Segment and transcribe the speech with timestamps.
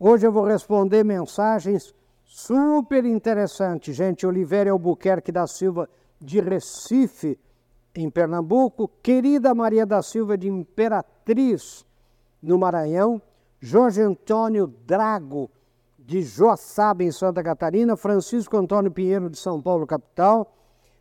[0.00, 1.92] Hoje eu vou responder mensagens
[2.24, 3.96] super interessantes.
[3.96, 5.88] Gente, Oliveira Albuquerque da Silva,
[6.20, 7.36] de Recife,
[7.96, 8.88] em Pernambuco.
[9.02, 11.84] Querida Maria da Silva, de Imperatriz,
[12.40, 13.20] no Maranhão.
[13.60, 15.50] Jorge Antônio Drago,
[15.98, 17.96] de Joaçaba, em Santa Catarina.
[17.96, 20.54] Francisco Antônio Pinheiro, de São Paulo, capital.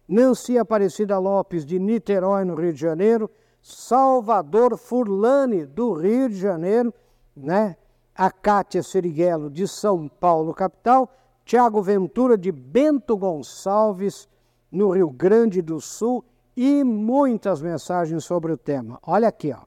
[0.08, 3.30] Nancy Aparecida Lopes, de Niterói, no Rio de Janeiro.
[3.62, 6.92] Salvador Furlane, do Rio de Janeiro,
[7.36, 7.76] né?
[8.18, 11.08] A Cátia Seriguelo, de São Paulo, capital.
[11.46, 14.28] Tiago Ventura, de Bento Gonçalves,
[14.72, 16.26] no Rio Grande do Sul.
[16.56, 18.98] E muitas mensagens sobre o tema.
[19.04, 19.60] Olha aqui, ó.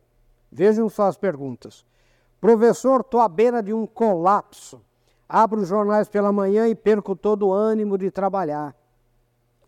[0.50, 1.86] Vejam só as perguntas.
[2.40, 4.82] Professor, estou à beira de um colapso.
[5.28, 8.74] Abro os jornais pela manhã e perco todo o ânimo de trabalhar.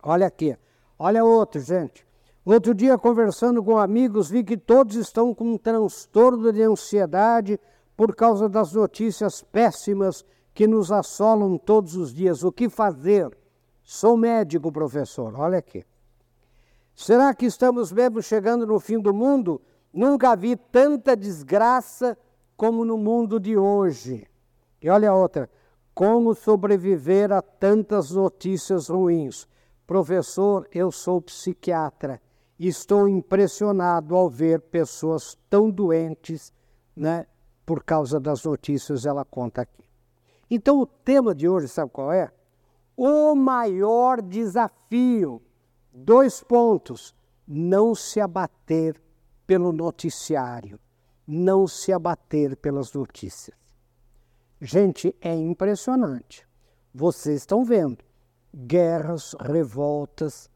[0.02, 0.58] Olha aqui.
[0.98, 2.04] Olha outro, gente.
[2.44, 7.60] Outro dia, conversando com amigos, vi que todos estão com um transtorno de ansiedade
[7.96, 10.24] por causa das notícias péssimas
[10.54, 12.42] que nos assolam todos os dias.
[12.42, 13.36] O que fazer?
[13.82, 15.34] Sou médico, professor.
[15.38, 15.84] Olha aqui.
[16.94, 19.60] Será que estamos mesmo chegando no fim do mundo?
[19.92, 22.16] Nunca vi tanta desgraça
[22.56, 24.26] como no mundo de hoje.
[24.80, 25.50] E olha a outra.
[25.94, 29.48] Como sobreviver a tantas notícias ruins?
[29.86, 32.20] Professor, eu sou psiquiatra
[32.68, 36.52] estou impressionado ao ver pessoas tão doentes,
[36.94, 37.26] né,
[37.64, 39.84] por causa das notícias, ela conta aqui.
[40.50, 42.30] Então, o tema de hoje, sabe qual é?
[42.96, 45.40] O maior desafio.
[45.92, 47.14] Dois pontos.
[47.46, 49.00] Não se abater
[49.46, 50.78] pelo noticiário,
[51.26, 53.56] não se abater pelas notícias.
[54.60, 56.46] Gente, é impressionante.
[56.94, 57.98] Vocês estão vendo
[58.54, 60.48] guerras, revoltas,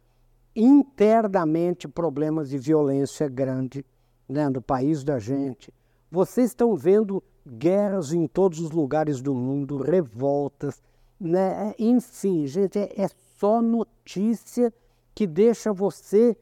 [0.54, 3.84] internamente problemas de violência grande
[4.28, 5.72] né, no país da gente.
[6.16, 10.82] Vocês estão vendo guerras em todos os lugares do mundo, revoltas,
[11.20, 11.74] né?
[11.78, 14.72] enfim, gente, é, é só notícia
[15.14, 16.34] que deixa você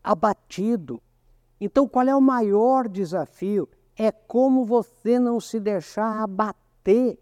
[0.00, 1.02] abatido.
[1.60, 3.68] Então, qual é o maior desafio?
[3.98, 7.18] É como você não se deixar abater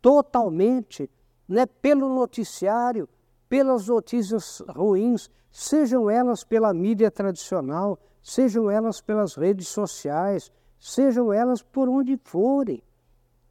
[0.00, 1.10] totalmente
[1.48, 3.08] né, pelo noticiário,
[3.48, 11.62] pelas notícias ruins, sejam elas pela mídia tradicional, sejam elas pelas redes sociais, sejam elas
[11.62, 12.82] por onde forem.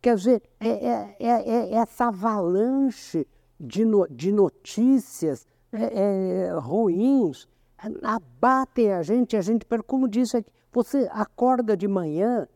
[0.02, 3.28] Quer dizer, é, é, é, é essa avalanche
[3.60, 7.48] de, no, de notícias é, é, ruins
[8.04, 12.48] abatem a gente, a gente, como disse aqui, você acorda de manhã,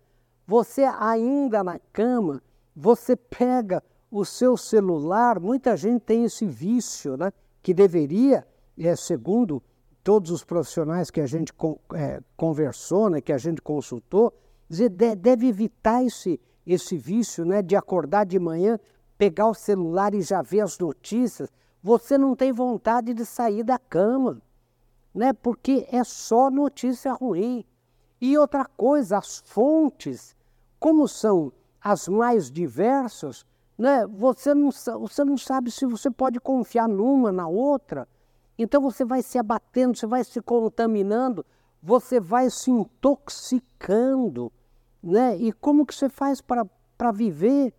[0.47, 2.41] você ainda na cama,
[2.75, 7.31] você pega o seu celular, muita gente tem esse vício, né?
[7.61, 8.47] que deveria,
[8.77, 9.61] é, segundo
[10.03, 11.53] todos os profissionais que a gente
[11.93, 14.33] é, conversou, né, que a gente consultou,
[15.17, 18.79] deve evitar esse, esse vício né, de acordar de manhã,
[19.17, 21.49] pegar o celular e já ver as notícias.
[21.81, 24.41] Você não tem vontade de sair da cama,
[25.13, 27.65] né, porque é só notícia ruim.
[28.21, 30.35] E outra coisa, as fontes,
[30.79, 33.45] como são as mais diversas,
[33.77, 34.05] né?
[34.07, 38.07] Você, não, você não sabe se você pode confiar numa, na outra.
[38.57, 41.45] Então você vai se abatendo, você vai se contaminando,
[41.81, 44.51] você vai se intoxicando.
[45.01, 45.37] Né?
[45.37, 47.73] E como que você faz para viver,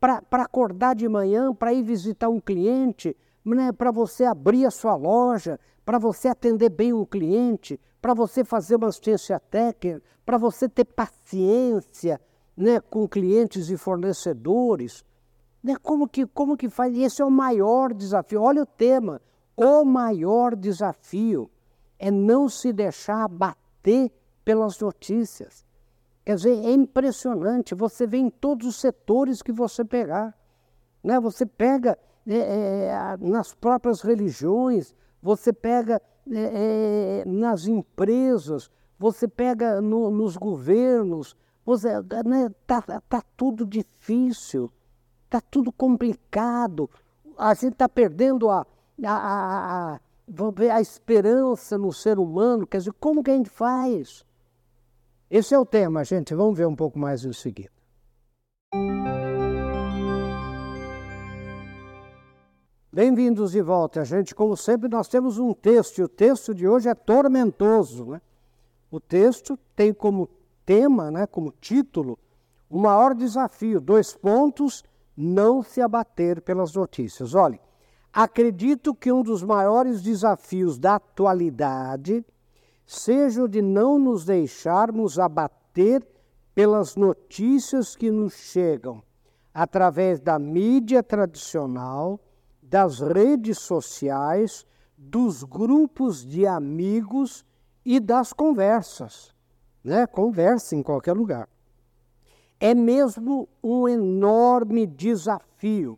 [0.00, 3.72] para acordar de manhã, para ir visitar um cliente, né?
[3.72, 8.76] para você abrir a sua loja, para você atender bem um cliente, para você fazer
[8.76, 12.20] uma assistência técnica, para você ter paciência
[12.56, 12.80] né?
[12.80, 15.04] com clientes e fornecedores.
[15.62, 15.76] Né?
[15.82, 16.96] Como, que, como que faz?
[16.96, 18.42] Esse é o maior desafio.
[18.42, 19.20] Olha o tema.
[19.56, 21.50] O maior desafio
[21.98, 24.12] é não se deixar abater
[24.44, 25.64] pelas notícias.
[26.24, 27.74] Quer dizer, é impressionante.
[27.74, 30.34] Você vê em todos os setores que você pegar.
[31.02, 31.20] Né?
[31.20, 39.82] Você pega é, é, nas próprias religiões, você pega é, é nas empresas, você pega
[39.82, 41.36] no, nos governos.
[41.66, 44.70] Está né, tá, tá tudo difícil.
[45.24, 46.88] Está tudo complicado.
[47.36, 48.66] A gente está perdendo a,
[49.04, 50.00] a, a,
[50.74, 52.66] a, esperança no ser humano.
[52.66, 54.24] Quer dizer, como que a gente faz?
[55.36, 56.32] Esse é o tema, gente.
[56.32, 57.72] Vamos ver um pouco mais em seguida.
[62.92, 64.32] Bem-vindos de volta, gente.
[64.32, 68.12] Como sempre, nós temos um texto, e o texto de hoje é tormentoso.
[68.12, 68.20] Né?
[68.88, 70.30] O texto tem como
[70.64, 72.16] tema, né, como título,
[72.70, 74.84] o maior desafio, dois pontos,
[75.16, 77.34] não se abater pelas notícias.
[77.34, 77.60] Olhe,
[78.12, 82.24] acredito que um dos maiores desafios da atualidade
[82.86, 86.06] seja o de não nos deixarmos abater
[86.54, 89.02] pelas notícias que nos chegam.
[89.54, 92.18] através da mídia tradicional,
[92.60, 94.66] das redes sociais,
[94.98, 97.46] dos grupos de amigos
[97.84, 99.32] e das conversas.
[99.84, 100.08] Né?
[100.08, 101.48] Conversa em qualquer lugar.
[102.58, 105.96] É mesmo um enorme desafio,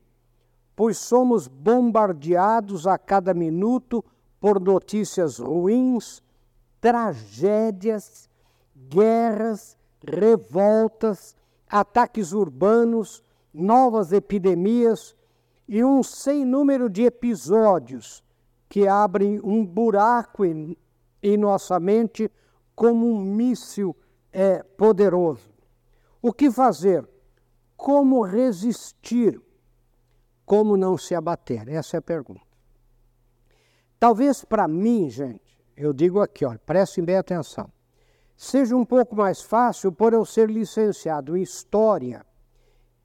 [0.74, 4.04] pois somos bombardeados a cada minuto
[4.38, 6.22] por notícias ruins,
[6.86, 8.30] tragédias,
[8.76, 11.34] guerras, revoltas,
[11.68, 15.16] ataques urbanos, novas epidemias
[15.66, 18.22] e um sem número de episódios
[18.68, 20.76] que abrem um buraco em,
[21.20, 22.30] em nossa mente
[22.72, 23.96] como um míssil
[24.32, 25.50] é, poderoso.
[26.22, 27.04] O que fazer?
[27.76, 29.42] Como resistir?
[30.44, 31.68] Como não se abater?
[31.68, 32.46] Essa é a pergunta.
[33.98, 35.45] Talvez para mim, gente,
[35.76, 37.70] eu digo aqui, olha, prestem bem atenção,
[38.36, 42.24] seja um pouco mais fácil por eu ser licenciado em História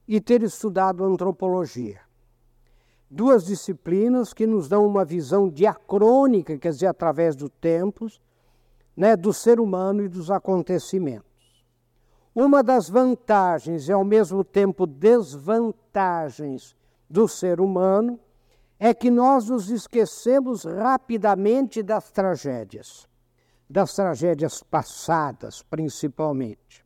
[0.08, 2.00] e ter estudado Antropologia.
[3.10, 8.22] Duas disciplinas que nos dão uma visão diacrônica, quer dizer, através do tempos,
[8.96, 11.66] né, do ser humano e dos acontecimentos.
[12.34, 16.74] Uma das vantagens e ao mesmo tempo desvantagens
[17.10, 18.18] do ser humano
[18.84, 23.08] é que nós nos esquecemos rapidamente das tragédias,
[23.70, 26.84] das tragédias passadas, principalmente.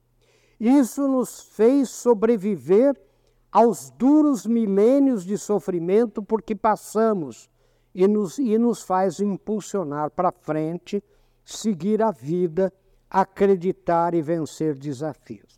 [0.60, 3.02] Isso nos fez sobreviver
[3.50, 7.50] aos duros milênios de sofrimento porque passamos
[7.94, 11.02] e nos, e nos faz impulsionar para frente,
[11.46, 12.74] seguir a vida,
[13.10, 15.58] acreditar e vencer desafios.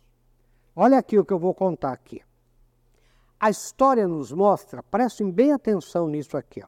[0.76, 2.22] Olha aqui o que eu vou contar aqui.
[3.40, 6.66] A história nos mostra, prestem bem atenção nisso aqui, ó,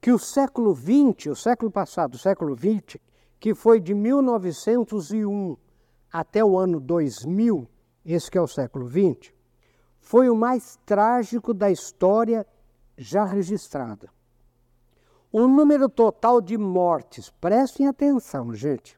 [0.00, 3.00] que o século XX, o século passado, o século XX,
[3.40, 5.56] que foi de 1901
[6.12, 7.66] até o ano 2000,
[8.04, 9.32] esse que é o século XX,
[9.98, 12.46] foi o mais trágico da história
[12.96, 14.08] já registrada.
[15.32, 18.96] O número total de mortes, prestem atenção, gente,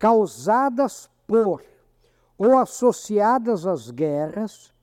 [0.00, 1.62] causadas por
[2.36, 4.74] ou associadas às guerras,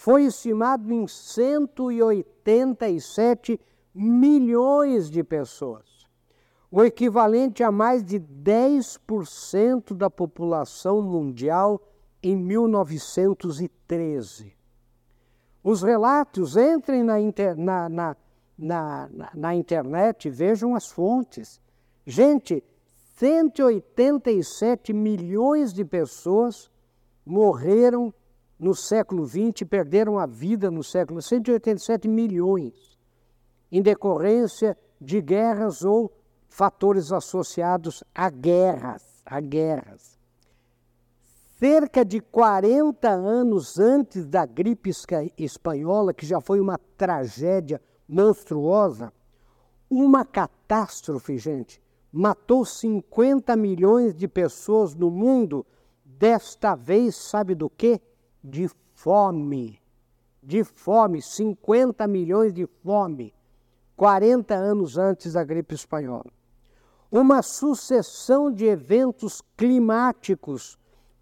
[0.00, 3.60] foi estimado em 187
[3.94, 6.06] milhões de pessoas,
[6.70, 11.78] o equivalente a mais de 10% da população mundial
[12.22, 14.56] em 1913.
[15.62, 18.16] Os relatos, entrem na, inter, na, na,
[19.34, 21.60] na, internet, vejam as fontes.
[22.06, 22.64] Gente,
[23.18, 26.70] 187 milhões de pessoas
[27.22, 28.14] morreram
[28.60, 33.00] no século XX perderam a vida no século 187 milhões
[33.72, 36.12] em decorrência de guerras ou
[36.46, 40.18] fatores associados a guerras, a guerras.
[41.58, 44.90] Cerca de 40 anos antes da gripe
[45.38, 49.12] espanhola, que já foi uma tragédia monstruosa,
[49.88, 51.80] uma catástrofe, gente,
[52.12, 55.64] matou 50 milhões de pessoas no mundo.
[56.04, 58.00] Desta vez, sabe do quê?
[58.42, 59.80] De fome,
[60.42, 63.34] de fome, 50 milhões de fome,
[63.96, 66.30] 40 anos antes da gripe espanhola.
[67.10, 70.78] Uma sucessão de eventos climáticos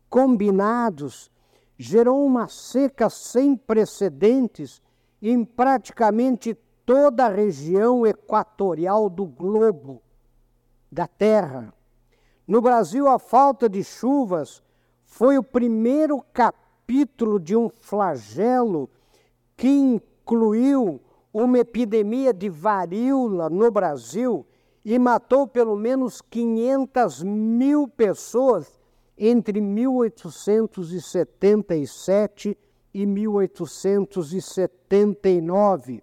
[0.08, 1.30] combinados
[1.76, 4.82] gerou uma seca sem precedentes
[5.20, 6.54] em praticamente
[6.84, 10.02] toda a região equatorial do globo,
[10.90, 11.72] da Terra.
[12.46, 14.62] No Brasil, a falta de chuvas
[15.04, 18.88] foi o primeiro capítulo capítulo de um flagelo
[19.54, 20.98] que incluiu
[21.34, 24.46] uma epidemia de varíola no Brasil
[24.82, 28.80] e matou pelo menos 500 mil pessoas
[29.18, 32.56] entre 1877
[32.94, 36.02] e 1879.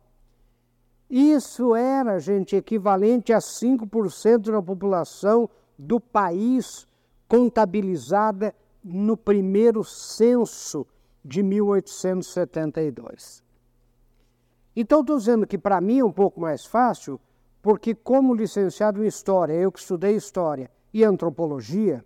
[1.10, 5.50] Isso era, gente, equivalente a 5% da população
[5.80, 6.86] do país
[7.27, 8.54] contabilizada
[8.86, 10.88] no primeiro censo
[11.24, 13.44] de 1872.
[14.75, 17.20] Então, estou dizendo que para mim é um pouco mais fácil,
[17.62, 22.06] porque, como licenciado em História, eu que estudei História e Antropologia,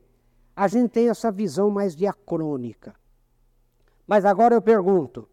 [0.55, 2.95] a gente tem essa visão mais diacrônica.
[4.07, 5.27] Mas agora eu pergunto: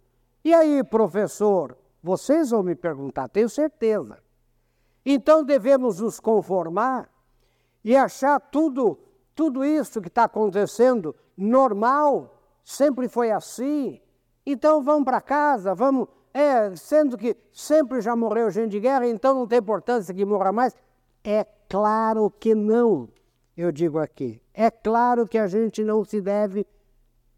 [0.45, 1.79] e aí, professor?
[2.03, 4.19] Vocês vão me perguntar, tenho certeza.
[5.05, 7.11] Então devemos nos conformar
[7.85, 8.99] e achar tudo,
[9.37, 14.01] tudo isso que está acontecendo normal, sempre foi assim.
[14.45, 16.09] Então vamos para casa, vamos.
[16.33, 20.53] É, sendo que sempre já morreu gente de guerra, então não tem importância que morra
[20.53, 20.75] mais.
[21.23, 23.09] É claro que não,
[23.57, 24.41] eu digo aqui.
[24.53, 26.67] É claro que a gente não se deve,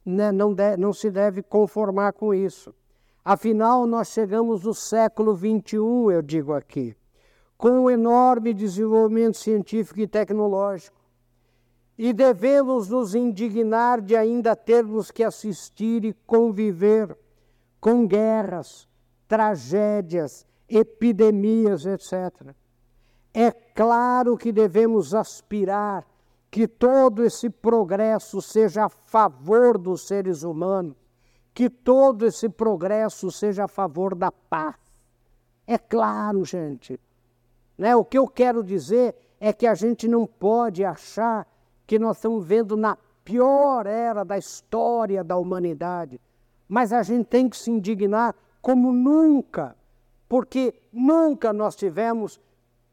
[0.05, 2.75] né, não, de, não se deve conformar com isso.
[3.25, 5.77] Afinal, nós chegamos no século XXI,
[6.13, 6.97] eu digo aqui,
[7.57, 10.98] com um enorme desenvolvimento científico e tecnológico.
[11.99, 17.19] E devemos nos indignar de ainda termos que assistir e conviver
[17.81, 18.89] com guerras,
[19.27, 22.55] tragédias, epidemias, etc.
[23.35, 26.07] É claro que devemos aspirar
[26.51, 30.97] que todo esse progresso seja a favor dos seres humanos,
[31.53, 34.77] que todo esse progresso seja a favor da paz.
[35.67, 36.99] É claro, gente.
[37.77, 37.95] Né?
[37.95, 41.47] O que eu quero dizer é que a gente não pode achar
[41.89, 46.21] que nós estamos vendo na pior era da história da humanidade,
[46.69, 49.75] mas a gente tem que se indignar como nunca,
[50.29, 52.39] porque nunca nós tivemos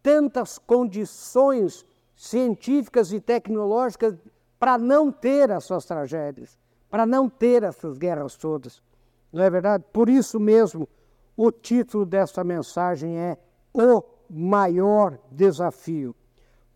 [0.02, 1.86] tantas condições
[2.16, 4.16] científicas e tecnológicas
[4.58, 6.58] para não ter essas tragédias,
[6.90, 8.82] para não ter essas guerras todas.
[9.30, 9.84] Não é verdade?
[9.92, 10.88] Por isso mesmo,
[11.36, 13.38] o título desta mensagem é
[13.74, 16.16] O Maior Desafio,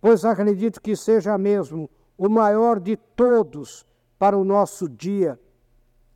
[0.01, 3.87] pois acredito que seja mesmo o maior de todos
[4.19, 5.39] para o nosso dia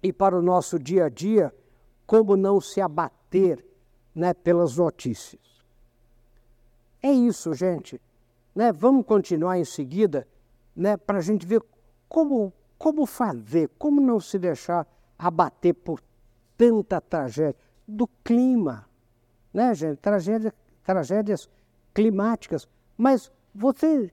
[0.03, 1.55] e para o nosso dia a dia,
[2.05, 3.65] como não se abater
[4.13, 5.41] né, pelas notícias.
[7.01, 8.01] É isso, gente.
[8.53, 8.74] Né?
[8.74, 10.27] Vamos continuar em seguida
[10.75, 11.63] né, para a gente ver
[12.10, 14.86] como, como fazer, como não se deixar
[15.17, 16.01] abater por
[16.57, 17.55] tanta tragédia
[17.88, 18.89] do clima,
[19.53, 20.00] né, gente?
[20.00, 21.50] Tragédia, tragédias
[21.93, 22.67] climáticas.
[22.98, 24.12] Mas você,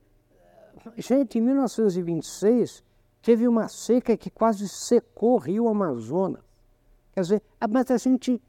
[0.96, 2.82] gente, em 1926
[3.22, 6.42] teve uma seca que quase secou o Rio Amazonas.
[7.12, 8.40] Quer dizer, mas a gente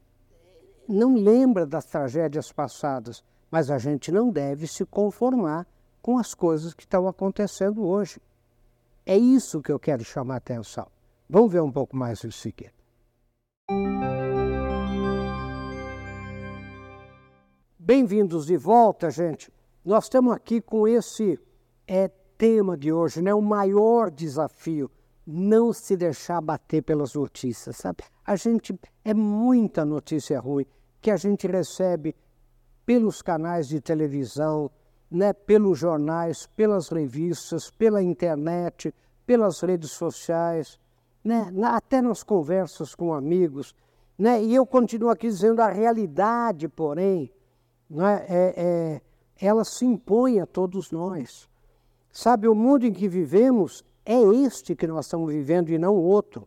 [0.88, 5.66] não lembra das tragédias passadas, mas a gente não deve se conformar
[6.00, 8.20] com as coisas que estão acontecendo hoje.
[9.04, 10.86] É isso que eu quero chamar a atenção.
[11.28, 12.70] Vamos ver um pouco mais isso aqui.
[17.78, 19.52] Bem-vindos de volta, gente.
[19.84, 21.38] Nós estamos aqui com esse
[21.86, 22.10] é,
[22.42, 23.32] tema de hoje, né?
[23.32, 24.90] O maior desafio,
[25.24, 28.02] não se deixar bater pelas notícias, sabe?
[28.26, 30.66] A gente é muita notícia ruim
[31.00, 32.16] que a gente recebe
[32.84, 34.68] pelos canais de televisão,
[35.08, 38.92] né, pelos jornais, pelas revistas, pela internet,
[39.24, 40.80] pelas redes sociais,
[41.22, 43.72] né, até nas conversas com amigos.
[44.18, 47.32] Né, e eu continuo aqui dizendo a realidade, porém,
[47.88, 49.00] né, é, é,
[49.40, 51.51] ela se impõe a todos nós.
[52.12, 56.46] Sabe, o mundo em que vivemos é este que nós estamos vivendo e não outro.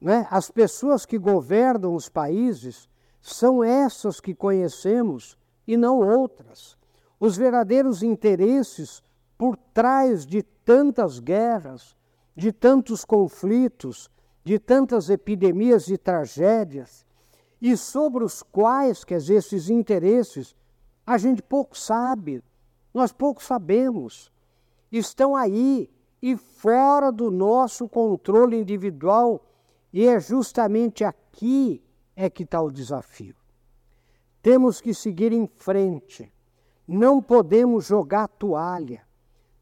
[0.00, 0.26] Né?
[0.30, 2.88] As pessoas que governam os países
[3.20, 6.76] são essas que conhecemos e não outras
[7.18, 9.02] os verdadeiros interesses
[9.36, 11.96] por trás de tantas guerras,
[12.34, 14.10] de tantos conflitos,
[14.44, 17.04] de tantas epidemias e tragédias,
[17.60, 20.54] e sobre os quais, quer dizer, esses interesses,
[21.06, 22.42] a gente pouco sabe,
[22.92, 24.30] nós pouco sabemos.
[24.90, 25.90] Estão aí
[26.22, 29.44] e fora do nosso controle individual,
[29.92, 31.82] e é justamente aqui
[32.14, 33.34] é que está o desafio.
[34.42, 36.32] Temos que seguir em frente
[36.86, 39.02] não podemos jogar toalha.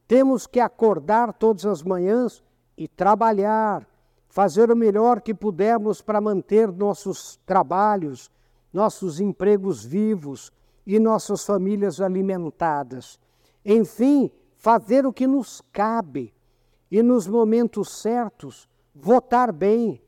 [0.07, 2.43] Temos que acordar todas as manhãs
[2.76, 3.88] e trabalhar,
[4.28, 8.31] fazer o melhor que pudermos para manter nossos trabalhos,
[8.73, 10.52] nossos empregos vivos
[10.87, 13.19] e nossas famílias alimentadas.
[13.64, 14.31] Enfim,
[14.64, 16.35] fazer o que nos cabe
[16.90, 20.02] e, nos momentos certos, votar bem,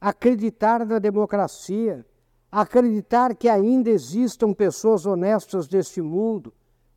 [0.00, 2.04] acreditar na democracia
[2.50, 6.54] acreditar que ainda existam pessoas honestas neste mundo,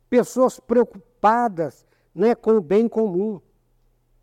[0.08, 3.40] pessoas preocupadas né, com o bem comum.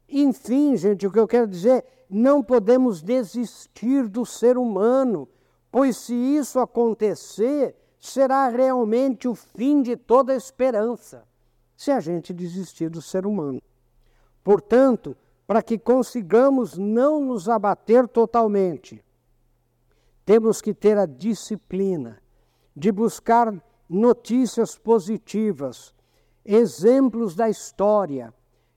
[0.10, 5.28] Enfim, gente, o que eu quero dizer, não podemos desistir do ser humano,
[5.72, 11.24] pois se isso acontecer, será realmente o fim de toda esperança,
[11.78, 13.62] se a gente desistir do ser humano.
[14.44, 15.16] Portanto,
[15.46, 19.06] para que consigamos não nos abater totalmente,
[20.26, 22.20] temos que ter a disciplina
[22.76, 23.54] de buscar
[23.88, 25.94] notícias positivas,
[26.44, 28.34] exemplos da história,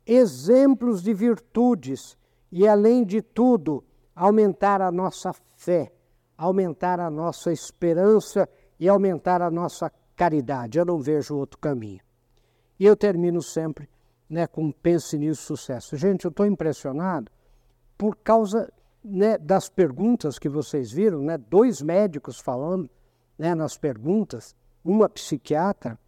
[0.07, 2.17] exemplos de virtudes
[2.53, 3.83] e, além de tudo,
[4.15, 5.91] aumentar a nossa fé,
[6.37, 10.79] aumentar a nossa esperança e aumentar a nossa caridade.
[10.79, 12.01] Eu não vejo outro caminho.
[12.81, 13.91] E eu termino sempre
[14.27, 15.99] né, com pense nisso sucesso.
[15.99, 17.31] Gente, eu estou impressionado
[17.99, 18.73] por causa
[19.05, 22.89] né, das perguntas que vocês viram, né, dois médicos falando
[23.37, 25.99] né, nas perguntas, uma psiquiatra,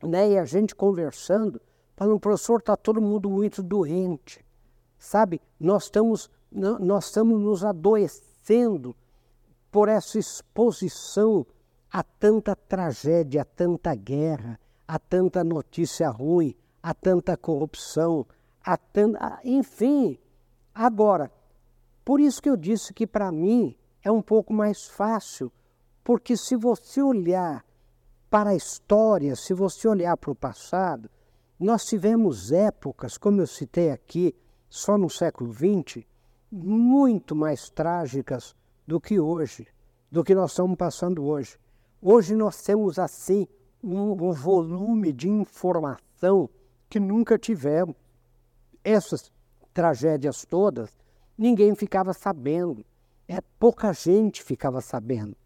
[0.00, 1.60] né, e a gente conversando,
[1.96, 4.44] falando, professor, está todo mundo muito doente,
[4.96, 5.40] sabe?
[5.58, 8.94] Nós estamos, nós estamos nos adoecendo
[9.72, 11.44] por essa exposição
[11.90, 18.26] a tanta tragédia, a tanta guerra, a tanta notícia ruim, a tanta corrupção,
[18.64, 19.40] a tanta.
[19.44, 20.18] Enfim.
[20.74, 21.30] Agora,
[22.04, 25.50] por isso que eu disse que para mim é um pouco mais fácil,
[26.04, 27.64] porque se você olhar
[28.30, 31.10] para a história, se você olhar para o passado,
[31.58, 34.34] nós tivemos épocas, como eu citei aqui,
[34.68, 36.04] só no século XX,
[36.52, 38.54] muito mais trágicas
[38.86, 39.66] do que hoje,
[40.10, 41.58] do que nós estamos passando hoje.
[42.00, 43.48] Hoje nós temos assim
[43.94, 46.50] um, um volume de informação
[46.88, 47.94] que nunca tivemos.
[48.82, 49.32] Essas
[49.72, 50.90] tragédias todas,
[51.36, 52.84] ninguém ficava sabendo.
[53.28, 55.36] É, pouca gente ficava sabendo.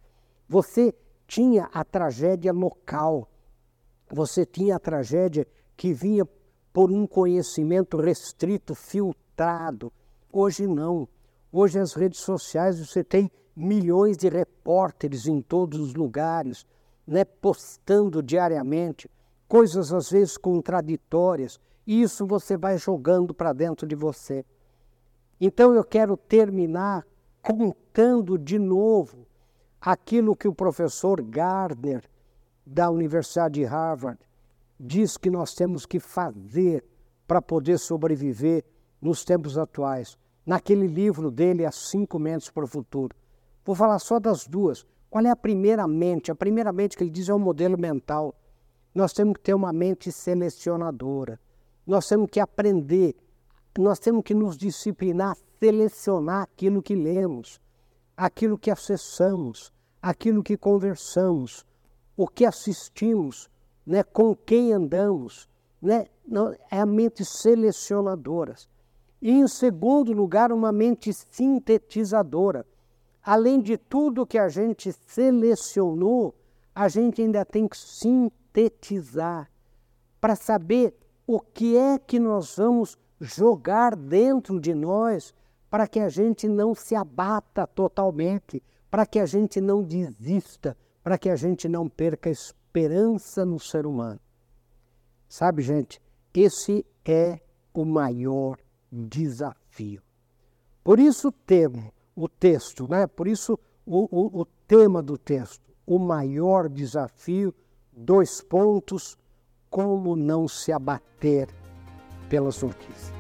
[0.49, 0.95] Você
[1.27, 3.29] tinha a tragédia local,
[4.09, 6.27] você tinha a tragédia que vinha
[6.73, 9.93] por um conhecimento restrito, filtrado.
[10.33, 11.09] Hoje não.
[11.53, 16.67] Hoje as redes sociais você tem milhões de repórteres em todos os lugares,
[17.11, 19.11] né, postando diariamente
[19.49, 24.45] coisas às vezes contraditórias, e isso você vai jogando para dentro de você.
[25.41, 27.05] Então eu quero terminar
[27.43, 29.27] contando de novo
[29.81, 32.09] aquilo que o professor Gardner,
[32.65, 34.21] da Universidade de Harvard,
[34.79, 36.85] diz que nós temos que fazer
[37.27, 38.65] para poder sobreviver
[39.03, 40.17] nos tempos atuais.
[40.47, 43.17] Naquele livro dele, As Cinco Mentes para o Futuro.
[43.65, 44.87] Vou falar só das duas.
[45.11, 46.31] Qual é a primeira mente?
[46.31, 48.33] A primeira mente que ele diz é o modelo mental.
[48.95, 51.39] Nós temos que ter uma mente selecionadora.
[51.85, 53.17] Nós temos que aprender,
[53.77, 57.61] nós temos que nos disciplinar, selecionar aquilo que lemos,
[58.17, 61.67] aquilo que acessamos, aquilo que conversamos,
[62.17, 63.51] o que assistimos,
[63.85, 65.49] né, com quem andamos.
[65.83, 66.07] Né?
[66.71, 68.55] É a mente selecionadora.
[69.21, 72.65] E, em segundo lugar, uma mente sintetizadora.
[73.23, 76.35] Além de tudo que a gente selecionou,
[76.75, 79.51] a gente ainda tem que sintetizar
[80.21, 80.95] para saber
[81.27, 85.35] o que é que nós vamos jogar dentro de nós
[85.69, 91.17] para que a gente não se abata totalmente, para que a gente não desista, para
[91.17, 94.21] que a gente não perca esperança no ser humano.
[95.29, 96.01] Sabe, gente,
[96.35, 97.39] esse é
[97.73, 98.59] o maior
[98.91, 100.03] desafio.
[100.83, 101.93] Por isso temo
[102.25, 103.07] o texto, né?
[103.07, 107.55] por isso o, o, o tema do texto, o maior desafio,
[107.93, 109.19] dois pontos,
[109.69, 111.49] como não se abater
[112.29, 113.13] pelas notícias.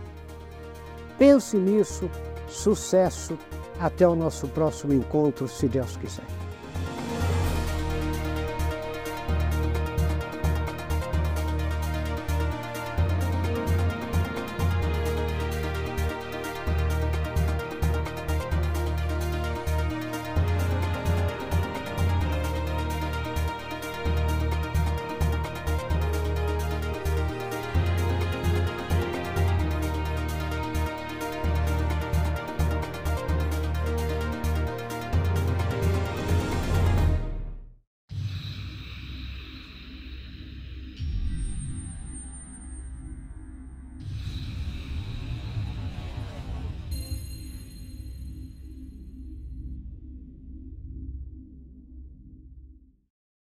[1.19, 2.09] Pense nisso,
[2.49, 3.37] sucesso,
[3.79, 6.50] até o nosso próximo encontro, se Deus quiser.